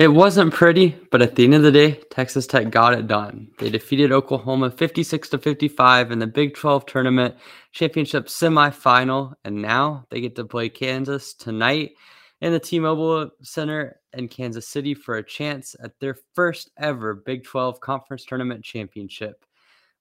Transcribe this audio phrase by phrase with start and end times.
[0.00, 3.50] It wasn't pretty, but at the end of the day, Texas Tech got it done.
[3.58, 7.34] They defeated Oklahoma 56 to 55 in the Big 12 tournament
[7.72, 11.96] championship semifinal, and now they get to play Kansas tonight
[12.40, 17.44] in the T-Mobile Center in Kansas City for a chance at their first ever Big
[17.44, 19.44] 12 Conference Tournament championship.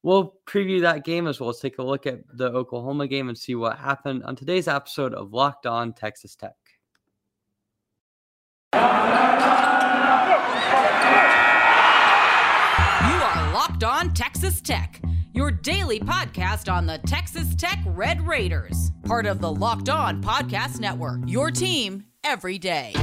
[0.01, 3.37] We'll preview that game as well as take a look at the Oklahoma game and
[3.37, 6.55] see what happened on today's episode of Locked On Texas Tech.
[13.69, 14.99] Locked On Texas Tech,
[15.31, 20.79] your daily podcast on the Texas Tech Red Raiders, part of the Locked On Podcast
[20.79, 21.19] Network.
[21.27, 22.93] Your team every day.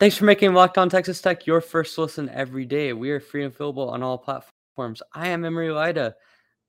[0.00, 2.92] Thanks for making Locked On Texas Tech your first listen every day.
[2.92, 5.00] We are free and available on all platforms.
[5.14, 6.16] I am Emory Lyda.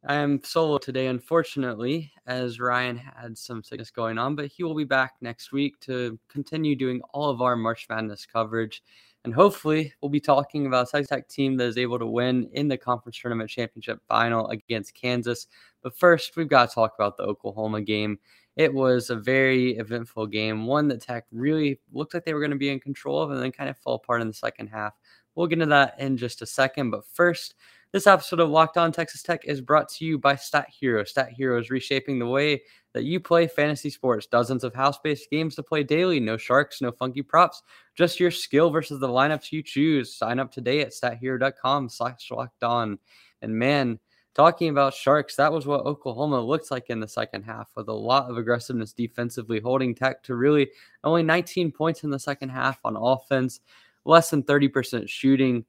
[0.05, 4.75] I am solo today, unfortunately, as Ryan had some sickness going on, but he will
[4.75, 8.83] be back next week to continue doing all of our March Madness coverage.
[9.25, 12.67] And hopefully, we'll be talking about a Tech team that is able to win in
[12.67, 15.47] the conference tournament championship final against Kansas.
[15.81, 18.19] But first, we've got to talk about the Oklahoma game.
[18.55, 22.51] It was a very eventful game, one that Tech really looked like they were going
[22.51, 24.93] to be in control of and then kind of fell apart in the second half.
[25.35, 26.91] We'll get into that in just a second.
[26.91, 27.55] But first,
[27.93, 31.03] this episode of Locked On Texas Tech is brought to you by Stat Hero.
[31.05, 32.61] Stat Hero is reshaping the way
[32.93, 34.27] that you play fantasy sports.
[34.27, 36.19] Dozens of house based games to play daily.
[36.19, 37.63] No sharks, no funky props.
[37.95, 40.13] Just your skill versus the lineups you choose.
[40.13, 42.99] Sign up today at stathero.com slash locked on.
[43.41, 43.99] And man,
[44.35, 47.93] talking about sharks, that was what Oklahoma looked like in the second half with a
[47.93, 50.69] lot of aggressiveness defensively, holding Tech to really
[51.05, 53.61] only 19 points in the second half on offense,
[54.03, 55.63] less than 30% shooting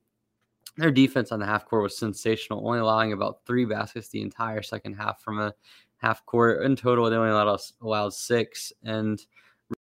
[0.79, 4.63] their defense on the half court was sensational, only allowing about three baskets the entire
[4.63, 5.53] second half from a
[5.99, 6.65] half court.
[6.65, 9.21] In total, they only allowed us allowed six, and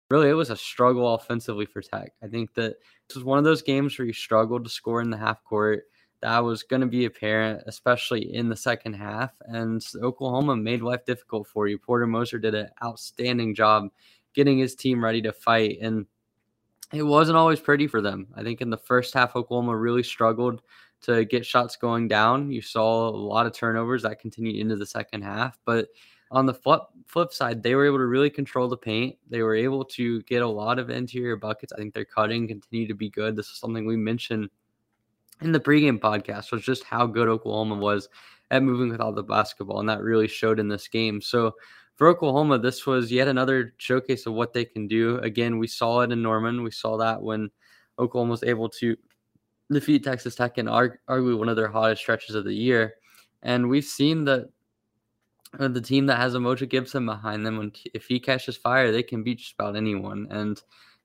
[0.10, 2.14] really it was a struggle offensively for Tech.
[2.24, 5.12] I think that this was one of those games where you struggled to score in
[5.12, 5.84] the half court.
[6.22, 9.32] That was going to be apparent, especially in the second half.
[9.42, 11.78] And Oklahoma made life difficult for you.
[11.78, 13.90] Porter Moser did an outstanding job
[14.34, 15.78] getting his team ready to fight.
[15.82, 16.08] And
[16.94, 18.28] it wasn't always pretty for them.
[18.36, 20.62] I think in the first half, Oklahoma really struggled
[21.02, 22.52] to get shots going down.
[22.52, 25.58] You saw a lot of turnovers that continued into the second half.
[25.66, 25.90] But
[26.32, 29.16] on the flip flip side, they were able to really control the paint.
[29.30, 31.74] They were able to get a lot of interior buckets.
[31.74, 33.36] I think their cutting continued to be good.
[33.36, 34.50] This is something we mentioned
[35.42, 38.10] in the pregame podcast was just how good Oklahoma was
[38.52, 41.22] at moving without the basketball, and that really showed in this game.
[41.22, 41.56] So
[42.00, 45.18] for Oklahoma, this was yet another showcase of what they can do.
[45.18, 46.64] Again, we saw it in Norman.
[46.64, 47.50] We saw that when
[48.00, 48.96] Oklahoma was able to
[49.70, 52.94] defeat Texas Tech in arguably one of their hottest stretches of the year.
[53.44, 54.48] And we've seen that
[55.60, 59.04] uh, the team that has Umoja Gibson behind them, when if he catches fire, they
[59.04, 60.26] can beat just about anyone.
[60.30, 60.58] And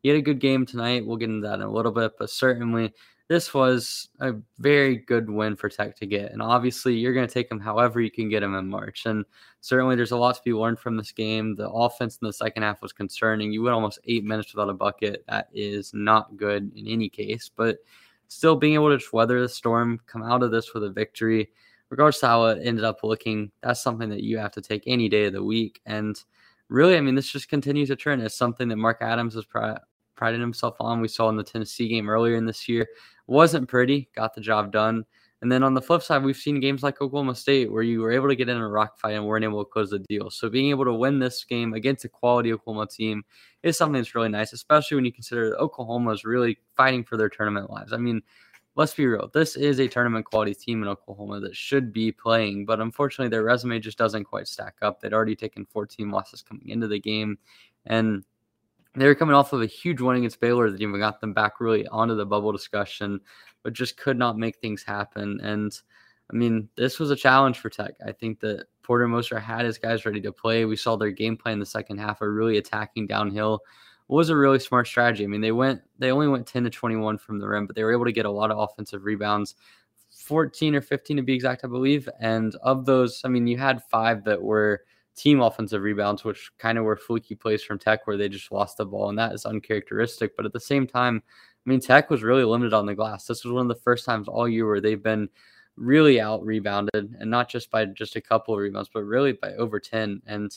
[0.04, 1.04] he had a good game tonight.
[1.04, 2.94] We'll get into that in a little bit, but certainly
[3.28, 6.32] this was a very good win for Tech to get.
[6.32, 9.06] And obviously, you're going to take them however you can get them in March.
[9.06, 9.24] And
[9.60, 11.56] certainly, there's a lot to be learned from this game.
[11.56, 13.52] The offense in the second half was concerning.
[13.52, 15.24] You went almost eight minutes without a bucket.
[15.28, 17.50] That is not good in any case.
[17.54, 17.78] But
[18.28, 21.50] still being able to weather the storm, come out of this with a victory,
[21.88, 25.26] regardless how it ended up looking, that's something that you have to take any day
[25.26, 25.80] of the week.
[25.86, 26.22] And
[26.68, 28.22] really, I mean, this just continues to trend.
[28.22, 29.44] It's something that Mark Adams has
[30.16, 31.00] prided himself on.
[31.00, 32.86] We saw in the Tennessee game earlier in this year.
[33.26, 35.04] Wasn't pretty, got the job done.
[35.44, 38.12] And then on the flip side, we've seen games like Oklahoma State where you were
[38.12, 40.30] able to get in a rock fight and weren't able to close the deal.
[40.30, 43.24] So being able to win this game against a quality Oklahoma team
[43.62, 47.18] is something that's really nice, especially when you consider that Oklahoma is really fighting for
[47.18, 47.92] their tournament lives.
[47.92, 48.22] I mean,
[48.74, 49.30] let's be real.
[49.34, 53.44] This is a tournament quality team in Oklahoma that should be playing, but unfortunately their
[53.44, 55.00] resume just doesn't quite stack up.
[55.00, 57.38] They'd already taken 14 losses coming into the game.
[57.84, 58.24] And
[58.94, 61.60] they were coming off of a huge win against Baylor that even got them back
[61.60, 63.20] really onto the bubble discussion,
[63.62, 65.40] but just could not make things happen.
[65.40, 65.76] And
[66.32, 67.94] I mean, this was a challenge for Tech.
[68.06, 70.64] I think that Porter Moser had his guys ready to play.
[70.64, 73.60] We saw their game plan in the second half of really attacking downhill.
[74.08, 75.24] It was a really smart strategy.
[75.24, 77.84] I mean, they went they only went 10 to 21 from the rim, but they
[77.84, 79.54] were able to get a lot of offensive rebounds.
[80.10, 82.08] 14 or 15 to be exact, I believe.
[82.20, 84.84] And of those, I mean, you had five that were
[85.16, 88.76] team offensive rebounds, which kind of were fluky plays from Tech where they just lost
[88.76, 90.36] the ball, and that is uncharacteristic.
[90.36, 91.22] But at the same time,
[91.66, 93.26] I mean, Tech was really limited on the glass.
[93.26, 95.28] This was one of the first times all year where they've been
[95.76, 99.52] really out rebounded, and not just by just a couple of rebounds, but really by
[99.54, 100.22] over 10.
[100.26, 100.56] And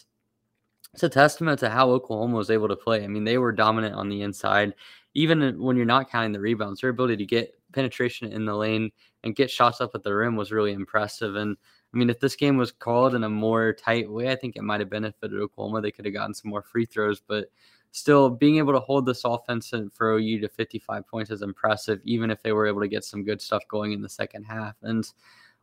[0.94, 3.04] it's a testament to how Oklahoma was able to play.
[3.04, 4.74] I mean, they were dominant on the inside,
[5.13, 8.92] even when you're not counting the rebounds, their ability to get penetration in the lane
[9.24, 11.36] and get shots up at the rim was really impressive.
[11.36, 11.57] And
[11.94, 14.63] I mean, if this game was called in a more tight way, I think it
[14.63, 15.81] might have benefited Oklahoma.
[15.81, 17.50] They could have gotten some more free throws, but
[17.92, 22.30] still being able to hold this offense for OU to 55 points is impressive, even
[22.30, 24.75] if they were able to get some good stuff going in the second half.
[24.84, 25.10] And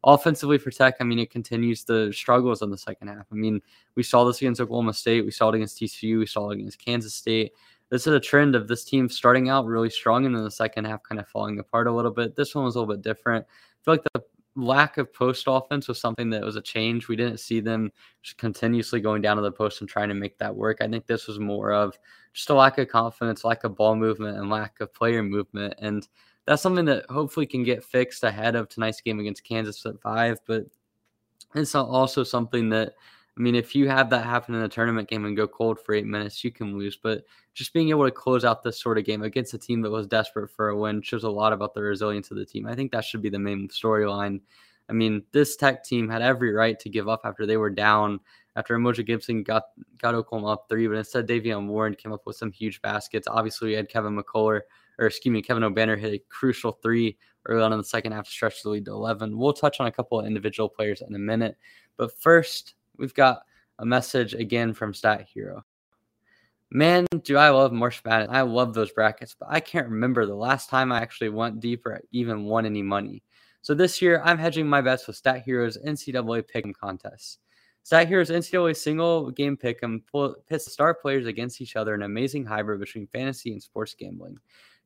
[0.02, 3.26] offensively for Tech, I mean, it continues the struggles in the second half.
[3.30, 3.60] I mean,
[3.94, 6.84] we saw this against Oklahoma State, we saw it against TCU, we saw it against
[6.84, 7.52] Kansas State.
[7.90, 10.86] This is a trend of this team starting out really strong and then the second
[10.86, 12.34] half kind of falling apart a little bit.
[12.34, 13.44] This one was a little bit different.
[13.46, 14.24] I feel like the
[14.56, 17.08] lack of post offense was something that was a change.
[17.08, 17.90] We didn't see them
[18.22, 20.78] just continuously going down to the post and trying to make that work.
[20.80, 21.98] I think this was more of
[22.32, 25.74] just a lack of confidence, lack of ball movement, and lack of player movement.
[25.78, 26.06] And
[26.46, 30.38] that's something that hopefully can get fixed ahead of tonight's game against Kansas at five.
[30.46, 30.66] But
[31.54, 32.94] it's also something that
[33.36, 35.92] I mean, if you have that happen in a tournament game and go cold for
[35.94, 36.96] eight minutes, you can lose.
[36.96, 39.90] But just being able to close out this sort of game against a team that
[39.90, 42.66] was desperate for a win shows a lot about the resilience of the team.
[42.66, 44.40] I think that should be the main storyline.
[44.88, 48.20] I mean, this Tech team had every right to give up after they were down.
[48.56, 49.64] After Umoja Gibson got
[49.98, 53.26] got Oklahoma up three, but instead Davion Warren came up with some huge baskets.
[53.26, 54.60] Obviously, we had Kevin McCullar,
[54.98, 58.26] or excuse me, Kevin Obanor hit a crucial three early on in the second half
[58.26, 59.36] to stretch the lead to 11.
[59.36, 61.56] We'll touch on a couple of individual players in a minute,
[61.96, 63.42] but first we've got
[63.78, 65.64] a message again from Stat Hero.
[66.70, 68.30] Man, do I love March Madness.
[68.32, 71.86] I love those brackets, but I can't remember the last time I actually went deep
[71.86, 73.22] or even won any money.
[73.62, 77.38] So this year, I'm hedging my bets with Stat Hero's NCAA Pick'em contest.
[77.84, 80.00] Stat Hero's NCAA single game pick'em
[80.48, 84.38] pits star players against each other in an amazing hybrid between fantasy and sports gambling.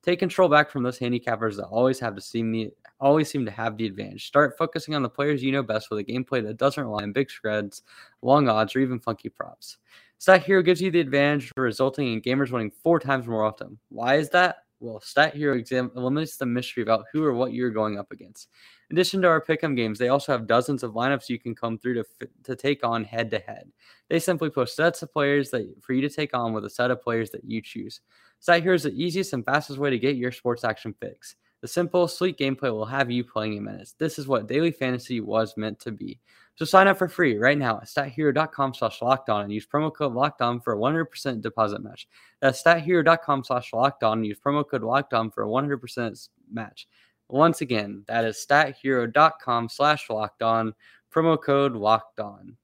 [0.03, 3.51] Take control back from those handicappers that always have to seem the always seem to
[3.51, 4.27] have the advantage.
[4.27, 7.13] Start focusing on the players you know best with a gameplay that doesn't rely on
[7.13, 7.83] big spreads,
[8.23, 9.79] long odds, or even funky props.
[10.19, 13.79] Stat Hero gives you the advantage, resulting in gamers winning four times more often.
[13.89, 14.65] Why is that?
[14.81, 18.49] Well, Stat Hero exam- eliminates the mystery about who or what you're going up against.
[18.91, 21.79] In addition to our pick'em games, they also have dozens of lineups you can come
[21.79, 22.05] through to
[22.45, 23.71] to take on head to head.
[24.09, 26.91] They simply post sets of players that for you to take on with a set
[26.91, 28.01] of players that you choose.
[28.47, 31.37] Hero is the easiest and fastest way to get your sports action fix.
[31.61, 33.95] The simple, sleek gameplay will have you playing in minutes.
[33.99, 36.21] This is what daily fantasy was meant to be.
[36.55, 40.13] So sign up for free right now at stathero.com slash lockdown and use promo code
[40.13, 42.09] lockdown for a 100% deposit match.
[42.41, 46.89] That's stathero.com slash lockdown and use promo code lockdown for a 100% match.
[47.29, 50.73] Once again, that is stathero.com slash lockdown,
[51.15, 52.55] promo code lockdown.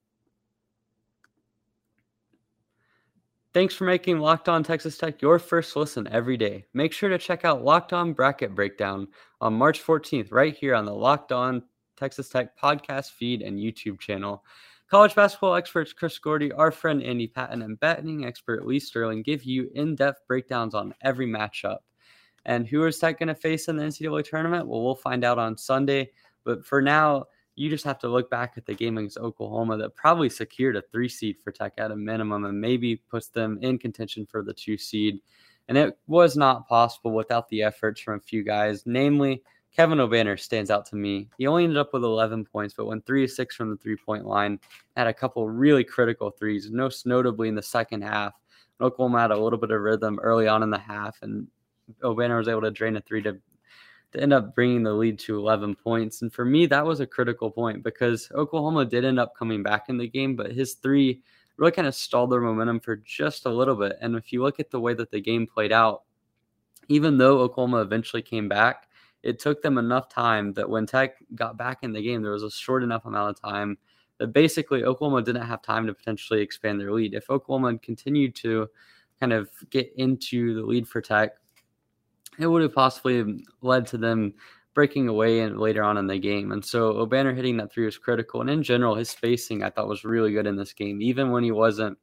[3.54, 6.64] Thanks for making Locked On Texas Tech your first listen every day.
[6.74, 9.06] Make sure to check out Locked On Bracket Breakdown
[9.40, 11.62] on March 14th, right here on the Locked On
[11.96, 14.42] Texas Tech podcast feed and YouTube channel.
[14.90, 19.44] College basketball experts Chris Gordy, our friend Andy Patton, and betting expert Lee Sterling give
[19.44, 21.78] you in depth breakdowns on every matchup.
[22.46, 24.66] And who is Tech going to face in the NCAA tournament?
[24.66, 26.10] Well, we'll find out on Sunday.
[26.42, 29.94] But for now, you just have to look back at the game against Oklahoma that
[29.94, 33.78] probably secured a three seed for Tech at a minimum and maybe puts them in
[33.78, 35.20] contention for the two seed.
[35.68, 39.42] And it was not possible without the efforts from a few guys, namely
[39.74, 41.28] Kevin Obanor stands out to me.
[41.38, 43.96] He only ended up with 11 points, but went three of six from the three
[43.96, 44.60] point line,
[44.96, 48.34] had a couple really critical threes, most notably in the second half.
[48.80, 51.46] Oklahoma had a little bit of rhythm early on in the half, and
[52.02, 53.36] Obanor was able to drain a three to
[54.14, 56.22] to end up bringing the lead to 11 points.
[56.22, 59.88] And for me, that was a critical point because Oklahoma did end up coming back
[59.88, 61.22] in the game, but his three
[61.56, 63.96] really kind of stalled their momentum for just a little bit.
[64.00, 66.02] And if you look at the way that the game played out,
[66.88, 68.88] even though Oklahoma eventually came back,
[69.22, 72.42] it took them enough time that when Tech got back in the game, there was
[72.42, 73.78] a short enough amount of time
[74.18, 77.14] that basically Oklahoma didn't have time to potentially expand their lead.
[77.14, 78.68] If Oklahoma continued to
[79.18, 81.32] kind of get into the lead for Tech,
[82.38, 84.34] it would have possibly led to them
[84.74, 86.52] breaking away and later on in the game.
[86.52, 88.40] And so Obanor hitting that three was critical.
[88.40, 91.44] And in general, his spacing I thought was really good in this game, even when
[91.44, 91.96] he wasn't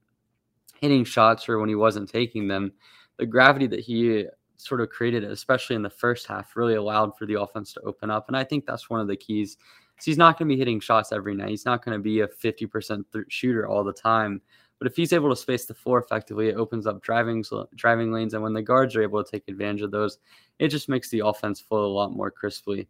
[0.79, 2.71] hitting shots or when he wasn't taking them.
[3.17, 4.25] The gravity that he
[4.57, 8.09] sort of created, especially in the first half, really allowed for the offense to open
[8.09, 8.27] up.
[8.27, 9.57] And I think that's one of the keys.
[9.99, 11.49] So he's not going to be hitting shots every night.
[11.49, 14.41] He's not going to be a 50% th- shooter all the time.
[14.81, 17.45] But if he's able to space the floor effectively, it opens up driving
[17.75, 20.17] driving lanes, and when the guards are able to take advantage of those,
[20.57, 22.87] it just makes the offense flow a lot more crisply.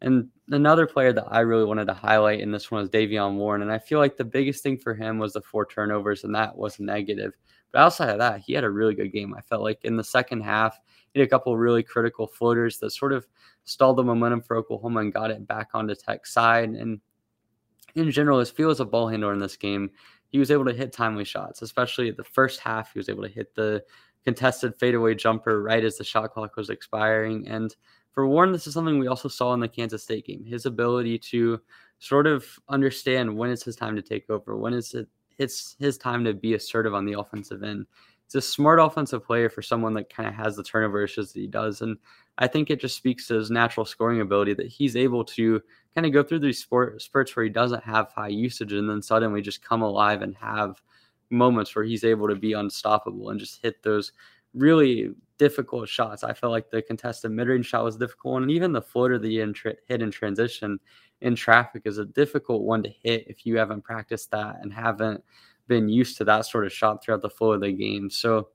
[0.00, 3.62] And another player that I really wanted to highlight in this one was Davion Warren,
[3.62, 6.56] and I feel like the biggest thing for him was the four turnovers, and that
[6.56, 7.32] was negative.
[7.72, 9.34] But outside of that, he had a really good game.
[9.34, 10.78] I felt like in the second half,
[11.14, 13.26] he had a couple really critical floaters that sort of
[13.64, 16.68] stalled the momentum for Oklahoma and got it back on the Tech side.
[16.68, 17.00] And
[17.96, 19.90] in general, his feel as a ball handler in this game
[20.28, 22.92] he was able to hit timely shots, especially the first half.
[22.92, 23.84] He was able to hit the
[24.24, 27.46] contested fadeaway jumper right as the shot clock was expiring.
[27.46, 27.74] And
[28.12, 30.44] for Warren, this is something we also saw in the Kansas State game.
[30.44, 31.60] His ability to
[31.98, 34.94] sort of understand when it's his time to take over, when it's
[35.38, 37.86] it's his time to be assertive on the offensive end.
[38.26, 41.40] He's a smart offensive player for someone that kind of has the turnover issues that
[41.40, 41.96] he does, and
[42.38, 45.62] I think it just speaks to his natural scoring ability that he's able to
[45.94, 49.02] kind of go through these sport, spurts where he doesn't have high usage and then
[49.02, 50.82] suddenly just come alive and have
[51.30, 54.12] moments where he's able to be unstoppable and just hit those
[54.52, 56.24] really difficult shots.
[56.24, 59.28] I felt like the contested mid range shot was difficult, and even the floater that
[59.28, 60.80] he hit in transition
[61.20, 65.22] in traffic is a difficult one to hit if you haven't practiced that and haven't
[65.66, 68.10] been used to that sort of shot throughout the flow of the game.
[68.10, 68.48] So,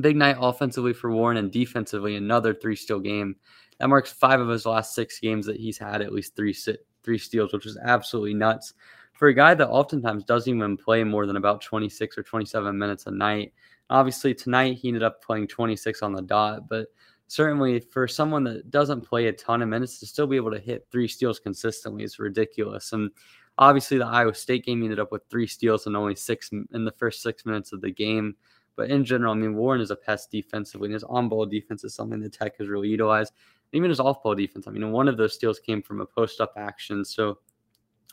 [0.00, 3.36] big night offensively for Warren and defensively, another three steal game.
[3.78, 6.86] That marks five of his last six games that he's had at least three sit,
[7.02, 8.74] three steals, which is absolutely nuts
[9.18, 13.06] for a guy that oftentimes doesn't even play more than about 26 or 27 minutes
[13.06, 13.52] a night.
[13.90, 16.86] Obviously, tonight he ended up playing 26 on the dot, but
[17.26, 20.60] certainly for someone that doesn't play a ton of minutes to still be able to
[20.60, 22.92] hit three steals consistently is ridiculous.
[22.92, 23.10] And
[23.58, 26.92] obviously, the Iowa State game ended up with three steals and only six in the
[26.92, 28.36] first six minutes of the game.
[28.76, 31.82] But in general, I mean, Warren is a pest defensively, and his on ball defense
[31.82, 33.32] is something the Tech has really utilized.
[33.72, 36.40] Even his off ball defense, I mean, one of those steals came from a post
[36.40, 37.04] up action.
[37.04, 37.38] So,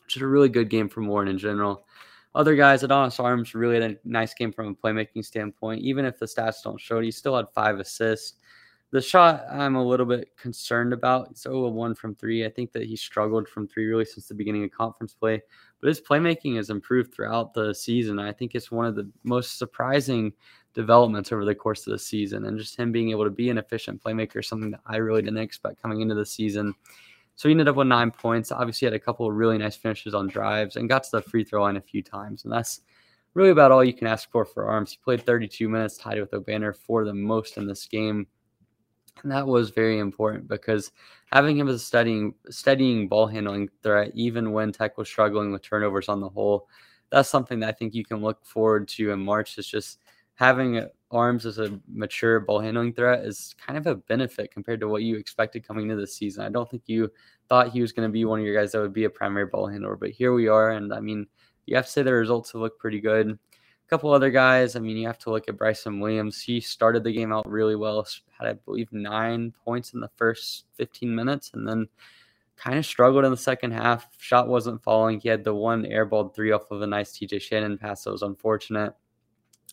[0.08, 1.86] just a really good game from Warren in general.
[2.34, 5.82] Other guys, Adonis Arms really had a nice game from a playmaking standpoint.
[5.82, 8.34] Even if the stats don't show it, he still had five assists.
[8.92, 11.30] The shot I'm a little bit concerned about.
[11.32, 12.46] It's 0 1 from three.
[12.46, 15.42] I think that he struggled from three really since the beginning of conference play,
[15.82, 18.20] but his playmaking has improved throughout the season.
[18.20, 20.32] I think it's one of the most surprising
[20.76, 22.46] developments over the course of the season.
[22.46, 25.22] And just him being able to be an efficient playmaker, is something that I really
[25.22, 26.74] didn't expect coming into the season.
[27.36, 28.52] So he ended up with nine points.
[28.52, 31.44] Obviously, had a couple of really nice finishes on drives and got to the free
[31.44, 32.44] throw line a few times.
[32.44, 32.82] And that's
[33.34, 34.92] really about all you can ask for for Arms.
[34.92, 38.28] He played 32 minutes, tied with Obanor for the most in this game.
[39.24, 40.92] And that was very important because
[41.32, 45.62] having him as a studying studying ball handling threat, even when Tech was struggling with
[45.64, 46.68] turnovers on the whole,
[47.10, 49.58] that's something that I think you can look forward to in March.
[49.58, 50.00] Is just
[50.36, 54.88] having arms as a mature ball handling threat is kind of a benefit compared to
[54.88, 56.44] what you expected coming into the season.
[56.44, 57.10] I don't think you
[57.48, 59.46] thought he was going to be one of your guys that would be a primary
[59.46, 60.72] ball handler, but here we are.
[60.72, 61.26] And I mean,
[61.66, 63.40] you have to say the results have looked pretty good.
[63.86, 66.42] A couple other guys, I mean, you have to look at Bryson Williams.
[66.42, 68.08] He started the game out really well,
[68.40, 71.88] had, I believe, nine points in the first 15 minutes, and then
[72.56, 74.08] kind of struggled in the second half.
[74.18, 75.20] Shot wasn't falling.
[75.20, 78.24] He had the one airballed three off of a nice TJ Shannon pass that was
[78.24, 78.96] unfortunate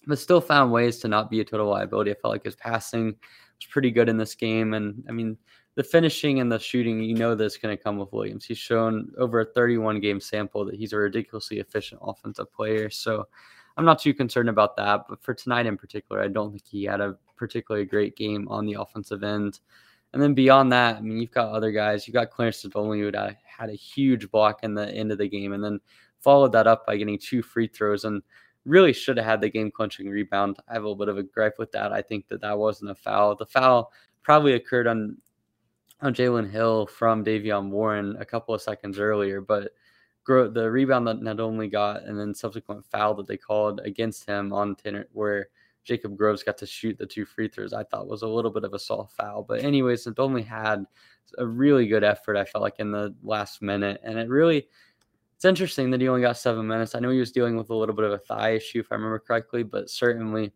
[0.06, 2.10] but still found ways to not be a total liability.
[2.10, 4.74] I felt like his passing was pretty good in this game.
[4.74, 5.36] And I mean,
[5.74, 8.44] the finishing and the shooting, you know, that's going to come with Williams.
[8.44, 12.90] He's shown over a 31 game sample that he's a ridiculously efficient offensive player.
[12.90, 13.26] So
[13.76, 15.06] I'm not too concerned about that.
[15.08, 18.66] But for tonight in particular, I don't think he had a particularly great game on
[18.66, 19.60] the offensive end.
[20.12, 22.06] And then beyond that, I mean, you've got other guys.
[22.06, 25.28] You've got Clarence Nadolny who had, had a huge block in the end of the
[25.28, 25.80] game, and then
[26.20, 28.04] followed that up by getting two free throws.
[28.04, 28.22] And
[28.64, 30.58] really should have had the game clinching rebound.
[30.68, 31.92] I have a little bit of a gripe with that.
[31.92, 33.34] I think that that wasn't a foul.
[33.34, 35.16] The foul probably occurred on
[36.00, 39.70] on Jalen Hill from Davion Warren a couple of seconds earlier, but
[40.26, 44.76] the rebound that only got and then subsequent foul that they called against him on
[44.76, 45.48] Tanner, where
[45.84, 48.64] Jacob Groves got to shoot the two free throws, I thought was a little bit
[48.64, 49.42] of a soft foul.
[49.42, 50.84] But anyways, only had
[51.38, 52.36] a really good effort.
[52.36, 54.68] I felt like in the last minute, and it really
[55.42, 56.94] it's interesting that he only got seven minutes.
[56.94, 58.94] I know he was dealing with a little bit of a thigh issue, if I
[58.94, 60.52] remember correctly, but certainly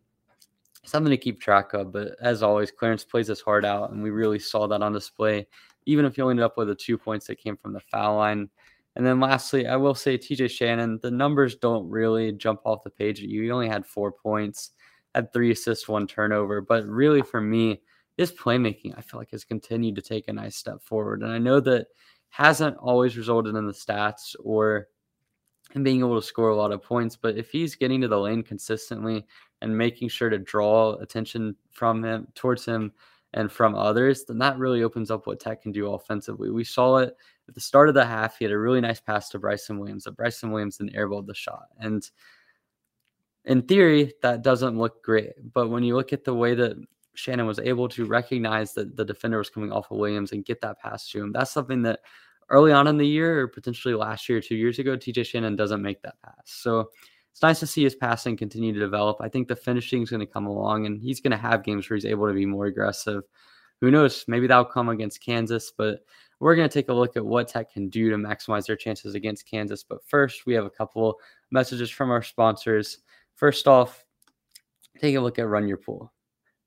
[0.85, 1.91] something to keep track of.
[1.91, 5.45] But as always, Clarence plays his heart out, and we really saw that on display,
[5.85, 8.15] even if he only ended up with the two points that came from the foul
[8.15, 8.49] line.
[8.97, 12.89] And then lastly, I will say TJ Shannon, the numbers don't really jump off the
[12.89, 13.43] page at you.
[13.43, 14.71] He only had four points,
[15.13, 16.61] had three assists, one turnover.
[16.61, 17.83] But really, for me,
[18.17, 21.21] his playmaking, I feel like, has continued to take a nice step forward.
[21.21, 21.89] And I know that
[22.29, 24.87] hasn't always resulted in the stats or
[25.75, 27.15] in being able to score a lot of points.
[27.15, 29.27] But if he's getting to the lane consistently
[29.61, 32.93] and making sure to draw attention from him towards him
[33.37, 36.49] and from others, then that really opens up what Tech can do offensively.
[36.49, 37.15] We saw it
[37.47, 38.39] at the start of the half.
[38.39, 40.05] He had a really nice pass to Bryson Williams.
[40.05, 41.67] That Bryson Williams then airballed the shot.
[41.79, 42.09] And
[43.45, 45.33] in theory, that doesn't look great.
[45.53, 46.77] But when you look at the way that
[47.13, 50.59] Shannon was able to recognize that the defender was coming off of Williams and get
[50.61, 51.31] that pass to him.
[51.31, 51.99] That's something that
[52.49, 55.81] early on in the year or potentially last year, two years ago, TJ Shannon doesn't
[55.81, 56.41] make that pass.
[56.45, 56.89] So
[57.37, 59.17] it's nice to see his passing continue to develop.
[59.21, 61.87] I think the finishing is going to come along and he's going to have games
[61.87, 63.25] where he's able to be more aggressive.
[63.79, 64.25] Who knows?
[64.27, 65.99] Maybe that'll come against Kansas, but
[66.39, 69.13] we're going to take a look at what Tech can do to maximize their chances
[69.13, 69.83] against Kansas.
[69.83, 71.19] But first, we have a couple
[71.51, 73.01] messages from our sponsors.
[73.35, 74.03] First off,
[74.99, 76.11] take a look at Run Your Pool.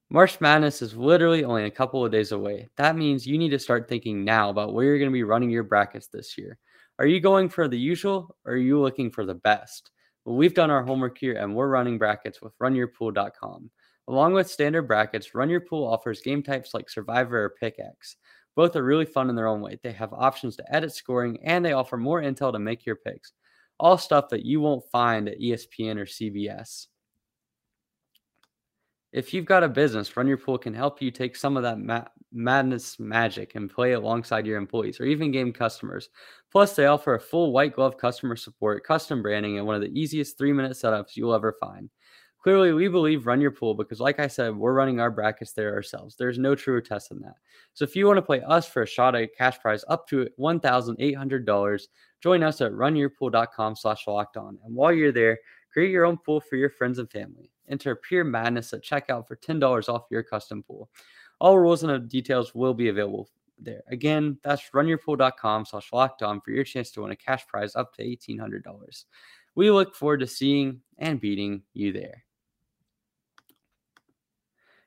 [0.09, 2.69] March Madness is literally only a couple of days away.
[2.77, 5.51] That means you need to start thinking now about where you're going to be running
[5.51, 6.59] your brackets this year.
[7.01, 9.91] Are you going for the usual or are you looking for the best?
[10.31, 13.69] Well, we've done our homework here and we're running brackets with runyourpool.com.
[14.07, 18.15] Along with standard brackets, Run Your Pool offers game types like Survivor or Pickaxe.
[18.55, 19.81] Both are really fun in their own way.
[19.83, 23.33] They have options to edit scoring and they offer more intel to make your picks.
[23.81, 26.87] All stuff that you won't find at ESPN or CBS.
[29.13, 31.81] If you've got a business, Run Your Pool can help you take some of that
[31.81, 36.11] ma- madness magic and play alongside your employees or even game customers.
[36.53, 40.01] Plus, they offer a full white glove customer support, custom branding, and one of the
[40.01, 41.91] easiest three minute setups you'll ever find.
[42.43, 45.75] Clearly, we believe Run Your Pool because, like I said, we're running our brackets there
[45.75, 46.17] ourselves.
[46.17, 47.35] There's no truer test than that.
[47.75, 50.07] So, if you want to play us for a shot at a cash prize up
[50.09, 51.83] to $1,800,
[52.23, 54.57] join us at runyourpool.com slash locked on.
[54.65, 55.39] And while you're there,
[55.71, 57.51] create your own pool for your friends and family.
[57.71, 60.91] Enter Pure Madness at checkout for $10 off your custom pool.
[61.41, 63.83] All rules and details will be available there.
[63.89, 67.95] Again, that's runyourpool.com slash locked on for your chance to win a cash prize up
[67.95, 69.05] to $1,800.
[69.55, 72.25] We look forward to seeing and beating you there.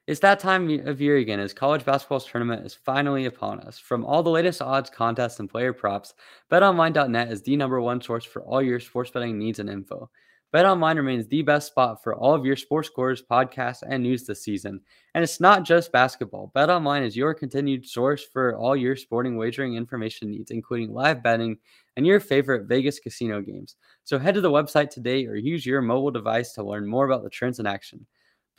[0.06, 3.80] It's that time of year again as college basketball's tournament is finally upon us.
[3.80, 6.14] From all the latest odds, contests, and player props,
[6.52, 10.10] betonline.net is the number one source for all your sports betting needs and info.
[10.54, 14.44] BetOnline remains the best spot for all of your sports scores, podcasts, and news this
[14.44, 14.80] season.
[15.16, 16.52] And it's not just basketball.
[16.56, 21.58] BetOnline is your continued source for all your sporting wagering information needs, including live betting
[21.98, 23.78] and your favorite Vegas casino games.
[24.04, 27.24] So head to the website today or use your mobile device to learn more about
[27.24, 28.06] the trends in action.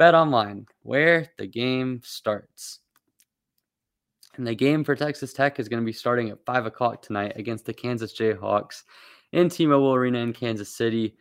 [0.01, 2.81] BetOnline, where the game starts.
[4.37, 7.35] And the game for Texas Tech is going to be starting at 5 o'clock tonight
[7.37, 8.83] against the Kansas Jayhawks
[9.31, 11.15] in T Mobile Arena in Kansas City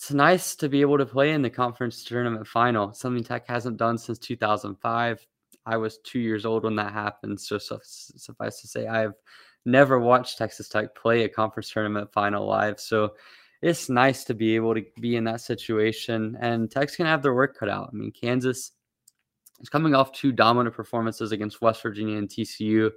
[0.00, 3.76] it's nice to be able to play in the conference tournament final, something Tech hasn't
[3.76, 5.26] done since 2005.
[5.66, 7.38] I was two years old when that happened.
[7.38, 9.12] So, suffice to say, I've
[9.66, 12.80] never watched Texas Tech play a conference tournament final live.
[12.80, 13.10] So
[13.60, 16.34] it's nice to be able to be in that situation.
[16.40, 17.90] And Tech's going to have their work cut out.
[17.92, 18.72] I mean, Kansas
[19.60, 22.90] is coming off two dominant performances against West Virginia and TCU.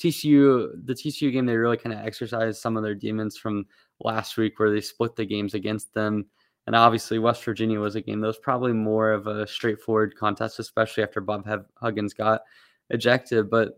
[0.00, 3.66] TCU, the TCU game, they really kind of exercised some of their demons from
[4.00, 6.26] last week where they split the games against them.
[6.68, 10.58] And obviously, West Virginia was a game that was probably more of a straightforward contest,
[10.58, 11.48] especially after Bob
[11.80, 12.42] Huggins got
[12.90, 13.48] ejected.
[13.48, 13.72] But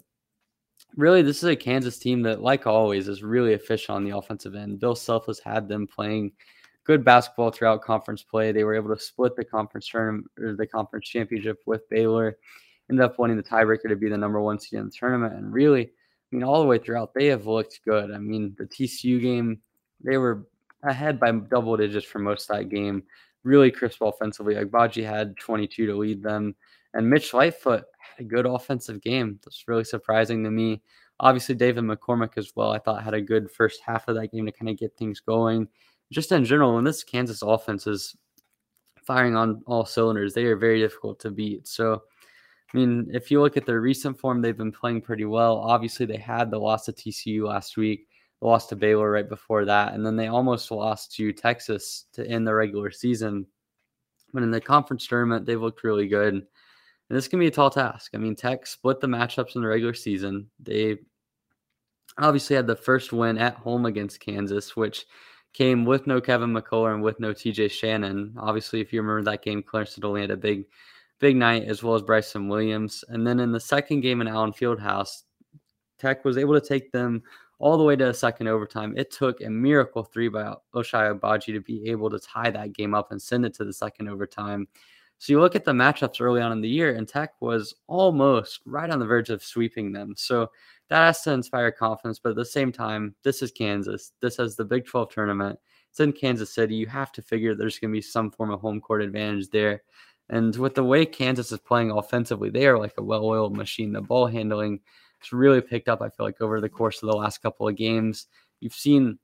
[0.97, 4.57] really, this is a Kansas team that, like always, is really efficient on the offensive
[4.57, 4.81] end.
[4.81, 6.33] Bill Self has had them playing
[6.83, 8.51] good basketball throughout conference play.
[8.51, 12.39] They were able to split the conference tournament or the conference championship with Baylor,
[12.91, 15.35] ended up winning the tiebreaker to be the number one seed in the tournament.
[15.35, 15.91] And really, I
[16.33, 18.11] mean, all the way throughout, they have looked good.
[18.11, 19.61] I mean, the TCU game,
[20.03, 20.49] they were
[20.83, 23.03] ahead by double digits for most of that game.
[23.45, 24.55] Really crisp offensively.
[24.55, 26.55] Agbaji had 22 to lead them.
[26.95, 29.39] And Mitch Lightfoot had a good offensive game.
[29.45, 30.83] That's really surprising to me.
[31.21, 32.73] Obviously, David McCormick as well.
[32.73, 35.21] I thought had a good first half of that game to kind of get things
[35.21, 35.69] going.
[36.11, 38.17] Just in general, when this Kansas offense is
[39.05, 41.69] firing on all cylinders, they are very difficult to beat.
[41.69, 42.03] So,
[42.73, 45.59] I mean, if you look at their recent form, they've been playing pretty well.
[45.59, 48.09] Obviously, they had the loss to TCU last week
[48.41, 52.47] lost to Baylor right before that, and then they almost lost to Texas to end
[52.47, 53.47] the regular season.
[54.33, 56.35] But in the conference tournament, they've looked really good.
[56.35, 58.13] And this can be a tall task.
[58.15, 60.49] I mean, Tech split the matchups in the regular season.
[60.61, 60.99] They
[62.19, 65.07] obviously had the first win at home against Kansas, which
[65.53, 68.35] came with no Kevin McCullar and with no TJ Shannon.
[68.39, 70.65] Obviously, if you remember that game, Clarence only had a big,
[71.19, 73.05] big night as well as Bryson Williams.
[73.09, 75.23] And then in the second game in Allen Fieldhouse,
[75.99, 77.23] Tech was able to take them
[77.61, 78.95] all the way to the second overtime.
[78.97, 82.95] It took a miracle three by Ochai Agbaji to be able to tie that game
[82.95, 84.67] up and send it to the second overtime.
[85.19, 88.61] So you look at the matchups early on in the year, and Tech was almost
[88.65, 90.15] right on the verge of sweeping them.
[90.17, 90.51] So
[90.89, 92.19] that has to inspire confidence.
[92.19, 94.13] But at the same time, this is Kansas.
[94.23, 95.59] This is the Big 12 tournament.
[95.91, 96.75] It's in Kansas City.
[96.75, 99.83] You have to figure there's going to be some form of home court advantage there.
[100.31, 103.93] And with the way Kansas is playing offensively, they are like a well oiled machine.
[103.93, 104.81] The ball handling
[105.21, 107.77] it's really picked up, I feel like, over the course of the last couple of
[107.77, 108.27] games.
[108.61, 109.19] You've seen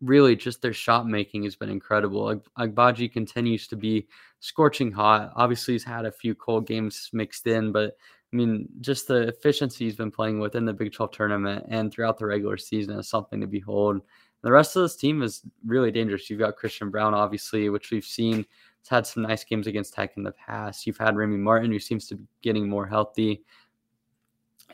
[0.00, 2.40] really just their shot making has been incredible.
[2.58, 4.06] Agbaji continues to be
[4.38, 5.32] scorching hot.
[5.36, 7.96] Obviously, he's had a few cold games mixed in, but
[8.32, 12.16] I mean, just the efficiency he's been playing within the Big 12 tournament and throughout
[12.18, 14.00] the regular season is something to behold.
[14.42, 16.30] The rest of this team is really dangerous.
[16.30, 18.46] You've got Christian Braun, obviously, which we've seen
[18.82, 20.86] has had some nice games against Tech in the past.
[20.86, 23.42] You've had Remy Martin, who seems to be getting more healthy.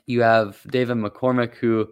[0.06, 1.88] You have David McCormick, who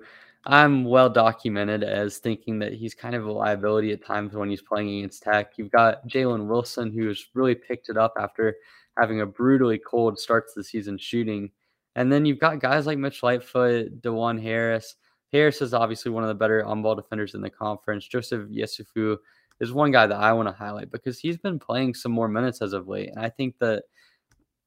[0.46, 4.60] I'm well documented as thinking that he's kind of a liability at times when he's
[4.60, 5.52] playing against Tech.
[5.56, 8.56] You've got Jalen Wilson, who's really picked it up after
[8.98, 11.50] having a brutally cold start to the season shooting.
[11.96, 14.96] And then you've got guys like Mitch Lightfoot, Dajuan Harris.
[15.32, 18.06] Harris is obviously one of the better on ball defenders in the conference.
[18.06, 19.16] Joseph Yesufu
[19.60, 22.60] is one guy that I want to highlight because he's been playing some more minutes
[22.60, 23.10] as of late.
[23.10, 23.84] And I think that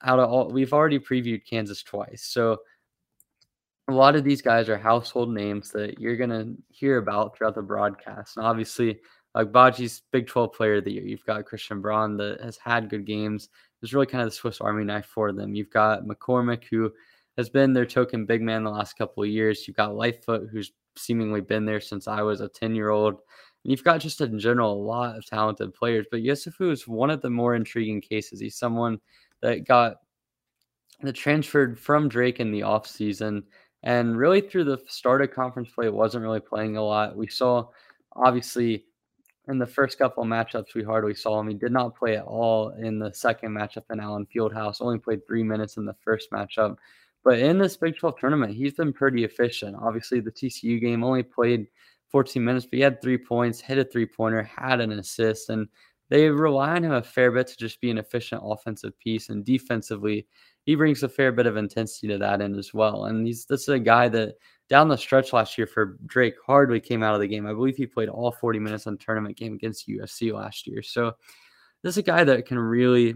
[0.04, 2.24] out of all, we've already previewed Kansas twice.
[2.24, 2.58] So
[3.88, 7.56] a lot of these guys are household names that you're going to hear about throughout
[7.56, 8.38] the broadcast.
[8.38, 9.00] And obviously,
[9.36, 13.06] Agbaji's Big 12 player of the year, you've got Christian Braun that has had good
[13.06, 13.50] games.
[13.82, 15.56] It's really kind of the Swiss Army knife for them.
[15.56, 16.92] You've got McCormick, who
[17.38, 19.68] has been their token big man the last couple of years.
[19.68, 23.14] You've got Lightfoot, who's seemingly been there since I was a 10 year old.
[23.14, 26.08] And you've got just in general a lot of talented players.
[26.12, 28.40] But Yesufu is one of the more intriguing cases.
[28.40, 29.00] He's someone
[29.42, 29.98] that got
[31.04, 33.44] that transferred from Drake in the offseason.
[33.84, 37.16] And really through the start of conference play, it wasn't really playing a lot.
[37.16, 37.68] We saw
[38.16, 38.86] obviously
[39.48, 41.48] in the first couple of matchups we hardly saw him.
[41.48, 45.26] He did not play at all in the second matchup in Allen Fieldhouse, only played
[45.26, 46.76] three minutes in the first matchup.
[47.24, 49.76] But in this Big 12 tournament, he's been pretty efficient.
[49.80, 51.68] Obviously, the TCU game only played
[52.10, 55.68] 14 minutes, but he had three points, hit a three pointer, had an assist, and
[56.10, 59.30] they rely on him a fair bit to just be an efficient offensive piece.
[59.30, 60.28] And defensively,
[60.64, 63.06] he brings a fair bit of intensity to that end as well.
[63.06, 64.36] And he's this is a guy that
[64.70, 67.48] down the stretch last year for Drake hardly came out of the game.
[67.48, 70.82] I believe he played all 40 minutes in the tournament game against USC last year.
[70.82, 71.14] So
[71.84, 73.16] this is a guy that can really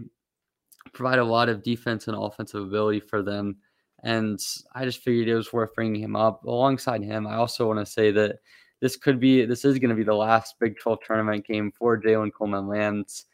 [0.92, 3.56] provide a lot of defense and offensive ability for them.
[4.02, 4.40] And
[4.74, 7.26] I just figured it was worth bringing him up alongside him.
[7.26, 8.36] I also want to say that
[8.82, 11.96] this could be, this is going to be the last Big 12 tournament game for
[11.96, 13.26] Jalen Coleman Lands.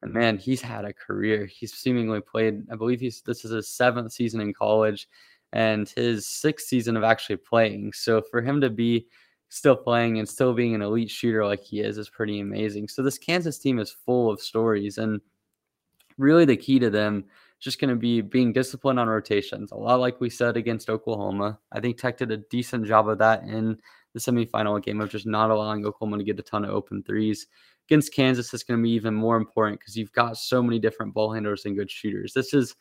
[0.00, 1.44] And man, he's had a career.
[1.44, 5.06] He's seemingly played, I believe he's, this is his seventh season in college
[5.52, 7.92] and his sixth season of actually playing.
[7.92, 9.06] So for him to be
[9.50, 12.88] still playing and still being an elite shooter like he is is pretty amazing.
[12.88, 15.20] So this Kansas team is full of stories and
[16.16, 17.26] really the key to them
[17.60, 19.70] just going to be being disciplined on rotations.
[19.70, 21.58] A lot like we said against Oklahoma.
[21.72, 23.78] I think Tech did a decent job of that in
[24.14, 27.46] the semifinal game of just not allowing Oklahoma to get a ton of open threes.
[27.88, 31.12] Against Kansas, it's going to be even more important because you've got so many different
[31.12, 32.32] ball handlers and good shooters.
[32.32, 32.74] This is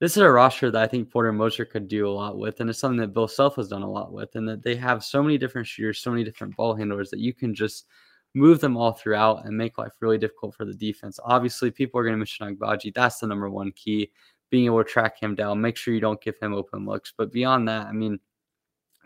[0.00, 2.68] this is a roster that I think Porter Moser could do a lot with, and
[2.68, 5.22] it's something that Bill Self has done a lot with, and that they have so
[5.22, 7.86] many different shooters, so many different ball handlers that you can just
[8.34, 11.20] move them all throughout and make life really difficult for the defense.
[11.24, 12.92] Obviously, people are going to mention Agbaji.
[12.92, 14.10] That's the number one key,
[14.50, 17.12] being able to track him down, make sure you don't give him open looks.
[17.16, 18.18] But beyond that, I mean,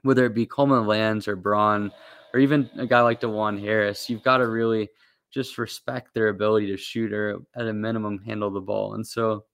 [0.02, 1.90] whether it be Coleman Lands or Braun
[2.32, 4.88] or even a guy like Dajuan Harris, you've got to really
[5.30, 8.94] just respect their ability to shoot or at a minimum handle the ball.
[8.94, 9.44] And so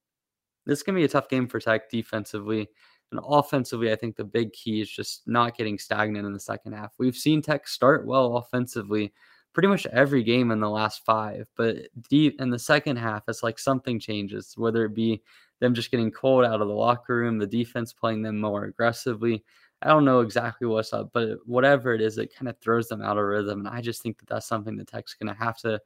[0.67, 2.69] this can be a tough game for Tech defensively.
[3.11, 6.73] And offensively, I think the big key is just not getting stagnant in the second
[6.73, 6.95] half.
[6.99, 9.13] We've seen Tech start well offensively
[9.53, 11.77] pretty much every game in the last five, but
[12.11, 15.23] deep in the second half, it's like something changes, whether it be
[15.61, 19.45] them just getting cold out of the locker room, the defense playing them more aggressively.
[19.85, 23.03] I don't know exactly what's up, but whatever it is, it kind of throws them
[23.03, 23.61] out of rhythm.
[23.61, 25.79] And I just think that that's something the Tech's going to have to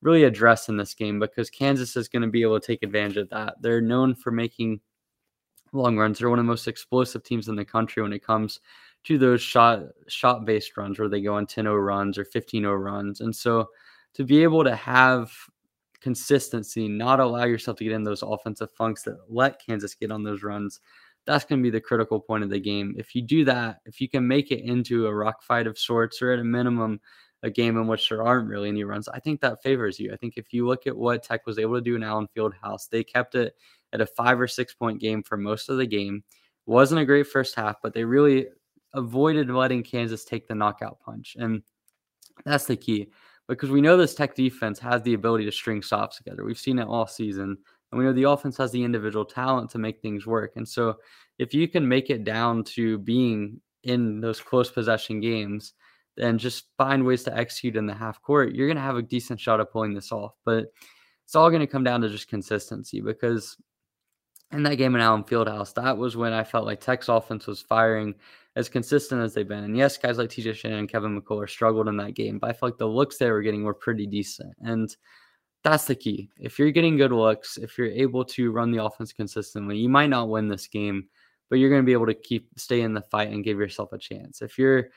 [0.00, 3.18] really address in this game because Kansas is going to be able to take advantage
[3.18, 3.56] of that.
[3.60, 4.80] They're known for making
[5.72, 6.18] long runs.
[6.18, 8.60] They're one of the most explosive teams in the country when it comes
[9.04, 13.20] to those shot shot based runs where they go on 10-0 runs or 15-0 runs.
[13.20, 13.68] And so
[14.14, 15.30] to be able to have
[16.00, 20.22] consistency, not allow yourself to get in those offensive funks that let Kansas get on
[20.22, 20.80] those runs,
[21.26, 22.94] that's going to be the critical point of the game.
[22.98, 26.20] If you do that, if you can make it into a rock fight of sorts,
[26.20, 27.00] or at a minimum,
[27.42, 30.12] a game in which there aren't really any runs, I think that favors you.
[30.12, 32.88] I think if you look at what Tech was able to do in Allen Fieldhouse,
[32.88, 33.54] they kept it
[33.92, 36.24] at a five or six point game for most of the game.
[36.66, 38.46] Wasn't a great first half, but they really
[38.94, 41.36] avoided letting Kansas take the knockout punch.
[41.38, 41.62] And
[42.44, 43.08] that's the key
[43.48, 46.44] because we know this Tech defense has the ability to string stops together.
[46.44, 47.58] We've seen it all season.
[47.92, 50.54] And we know the offense has the individual talent to make things work.
[50.56, 50.96] And so
[51.38, 55.74] if you can make it down to being in those close possession games,
[56.18, 59.02] and just find ways to execute in the half court, you're going to have a
[59.02, 60.32] decent shot of pulling this off.
[60.44, 60.66] But
[61.24, 63.56] it's all going to come down to just consistency because
[64.52, 67.62] in that game in Allen Fieldhouse, that was when I felt like Tech's offense was
[67.62, 68.14] firing
[68.56, 69.64] as consistent as they've been.
[69.64, 72.52] And yes, guys like TJ Shannon and Kevin McCullar struggled in that game, but I
[72.52, 74.54] felt like the looks they were getting were pretty decent.
[74.60, 74.94] And
[75.62, 76.30] that's the key.
[76.38, 80.10] If you're getting good looks, if you're able to run the offense consistently, you might
[80.10, 81.08] not win this game,
[81.48, 83.92] but you're going to be able to keep stay in the fight and give yourself
[83.92, 84.42] a chance.
[84.42, 84.88] If you're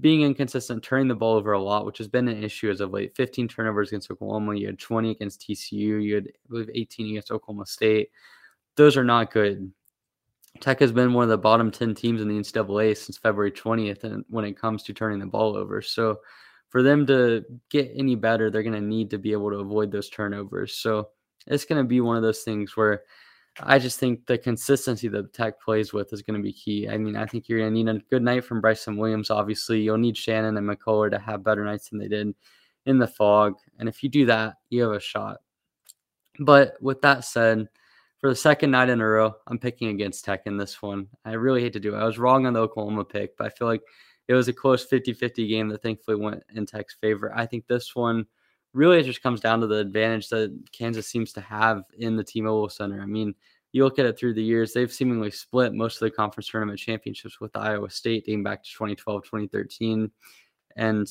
[0.00, 2.92] being inconsistent, turning the ball over a lot, which has been an issue as of
[2.92, 3.14] late.
[3.16, 4.54] 15 turnovers against Oklahoma.
[4.54, 6.02] You had 20 against TCU.
[6.02, 8.10] You had, I believe, 18 against Oklahoma State.
[8.76, 9.70] Those are not good.
[10.60, 14.04] Tech has been one of the bottom 10 teams in the NCAA since February 20th
[14.04, 15.82] and when it comes to turning the ball over.
[15.82, 16.20] So
[16.72, 19.92] for them to get any better, they're going to need to be able to avoid
[19.92, 20.72] those turnovers.
[20.72, 21.10] So
[21.46, 23.02] it's going to be one of those things where
[23.60, 26.88] I just think the consistency that Tech plays with is going to be key.
[26.88, 29.28] I mean, I think you're going to need a good night from Bryson Williams.
[29.28, 32.34] Obviously, you'll need Shannon and McCullar to have better nights than they did
[32.86, 33.56] in the Phog.
[33.78, 35.40] And if you do that, you have a shot.
[36.38, 37.68] But with that said,
[38.16, 41.08] for the second night in a row, I'm picking against Tech in this one.
[41.26, 41.98] I really hate to do it.
[41.98, 43.82] I was wrong on the Oklahoma pick, but I feel like
[44.32, 47.30] it was a close 50 50 game that thankfully went in Tech's favor.
[47.36, 48.24] I think this one
[48.72, 52.70] really just comes down to the advantage that Kansas seems to have in the T-Mobile
[52.70, 53.02] Center.
[53.02, 53.34] I mean,
[53.72, 56.78] you look at it through the years, they've seemingly split most of the conference tournament
[56.78, 60.10] championships with Iowa State dating back to 2012, 2013.
[60.76, 61.06] And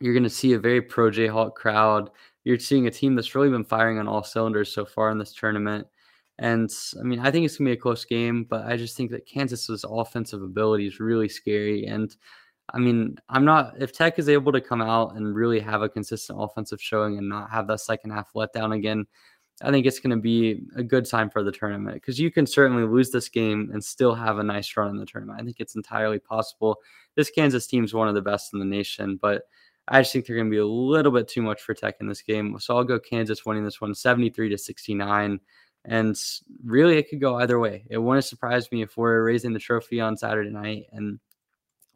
[0.00, 2.10] you're going to see a very pro Jayhawk crowd.
[2.44, 5.32] You're seeing a team that's really been firing on all cylinders so far in this
[5.32, 5.88] tournament.
[6.38, 9.10] And I mean, I think it's to be a close game, but I just think
[9.12, 11.86] that Kansas's offensive ability is really scary.
[11.86, 12.14] And
[12.72, 15.88] I mean, I'm not if Tech is able to come out and really have a
[15.88, 19.06] consistent offensive showing and not have that second half letdown again,
[19.62, 22.46] I think it's going to be a good sign for the tournament because you can
[22.46, 25.40] certainly lose this game and still have a nice run in the tournament.
[25.40, 26.78] I think it's entirely possible.
[27.14, 29.42] This Kansas team's one of the best in the nation, but
[29.86, 32.08] I just think they're going to be a little bit too much for Tech in
[32.08, 32.58] this game.
[32.58, 35.38] So I'll go Kansas winning this one 73 to 69.
[35.84, 36.16] And
[36.64, 37.84] really, it could go either way.
[37.90, 41.18] It wouldn't surprise me if we're raising the trophy on Saturday night and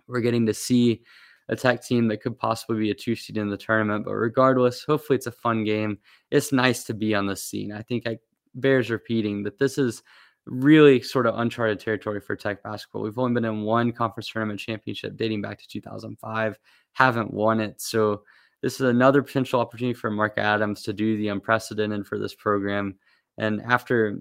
[0.07, 1.03] we're getting to see
[1.49, 4.05] a tech team that could possibly be a two seed in the tournament.
[4.05, 5.99] But regardless, hopefully it's a fun game.
[6.31, 7.73] It's nice to be on the scene.
[7.73, 8.19] I think I
[8.55, 10.03] bears repeating that this is
[10.47, 13.03] really sort of uncharted territory for tech basketball.
[13.03, 16.59] We've only been in one conference tournament championship dating back to 2005,
[16.93, 17.81] haven't won it.
[17.81, 18.23] So
[18.63, 22.97] this is another potential opportunity for Mark Adams to do the unprecedented for this program.
[23.39, 24.21] And after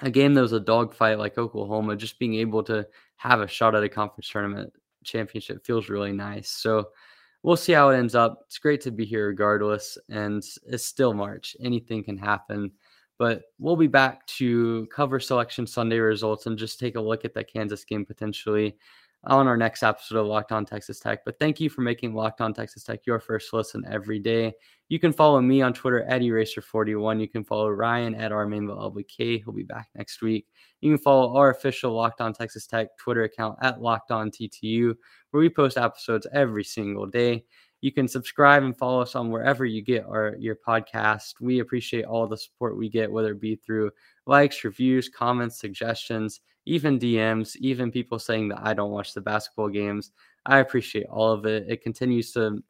[0.00, 3.74] a game that was a dogfight like Oklahoma, just being able to have a shot
[3.74, 4.72] at a conference tournament
[5.04, 6.48] championship feels really nice.
[6.48, 6.88] So
[7.42, 8.42] we'll see how it ends up.
[8.46, 9.98] It's great to be here regardless.
[10.08, 11.56] And it's still March.
[11.60, 12.72] Anything can happen.
[13.18, 17.34] But we'll be back to cover selection Sunday results and just take a look at
[17.34, 18.76] that Kansas game potentially
[19.28, 21.24] on our next episode of Locked On Texas Tech.
[21.24, 24.54] But thank you for making Locked On Texas Tech your first listen every day.
[24.88, 27.20] You can follow me on Twitter at Eracer41.
[27.20, 29.44] You can follow Ryan at RMainvilleLBK.
[29.44, 30.46] He'll be back next week.
[30.80, 34.94] You can follow our official Locked On Texas Tech Twitter account at Locked On TTU,
[35.30, 37.44] where we post episodes every single day.
[37.80, 41.34] You can subscribe and follow us on wherever you get our your podcast.
[41.40, 43.90] We appreciate all the support we get, whether it be through
[44.26, 49.68] likes, reviews, comments, suggestions, even DMs, even people saying that I don't watch the basketball
[49.68, 50.12] games.
[50.46, 51.66] I appreciate all of it.
[51.68, 52.62] It continues to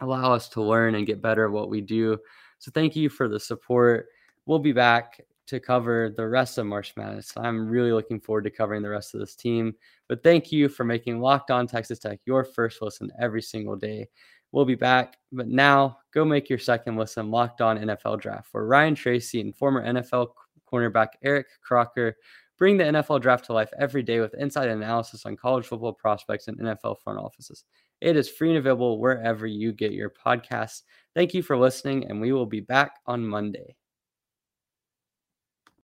[0.00, 2.18] allow us to learn and get better at what we do.
[2.58, 4.06] So thank you for the support.
[4.46, 7.32] We'll be back to cover the rest of March Madness.
[7.36, 9.74] I'm really looking forward to covering the rest of this team.
[10.08, 14.08] But thank you for making Locked On Texas Tech your first listen every single day.
[14.52, 15.16] We'll be back.
[15.32, 19.56] But now go make your second listen Locked On NFL Draft, where Ryan Tracy and
[19.56, 20.28] former NFL
[20.72, 22.16] cornerback Eric Crocker
[22.62, 26.46] bring the NFL draft to life every day with inside analysis on college football prospects
[26.46, 27.64] and NFL front offices.
[28.00, 30.82] It is free and available wherever you get your podcasts.
[31.12, 33.74] Thank you for listening, and we will be back on Monday.